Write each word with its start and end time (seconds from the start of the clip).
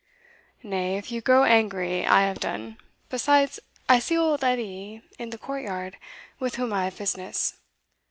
Nay, 0.63 0.97
if 0.97 1.11
you 1.11 1.21
grow 1.21 1.43
angry, 1.43 2.07
I 2.07 2.21
have 2.23 2.39
done. 2.39 2.77
Besides, 3.09 3.59
I 3.87 3.99
see 3.99 4.17
old 4.17 4.43
Edie 4.43 5.03
in 5.19 5.29
the 5.29 5.37
court 5.37 5.61
yard, 5.61 5.95
with 6.39 6.55
whom 6.55 6.73
I 6.73 6.85
have 6.85 6.97
business. 6.97 7.59